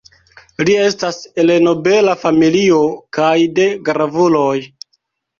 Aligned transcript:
Li 0.67 0.75
estas 0.83 1.17
el 1.43 1.51
nobela 1.65 2.15
familio 2.21 2.79
kaj 3.19 3.33
de 3.59 3.67
gravuloj. 3.91 4.57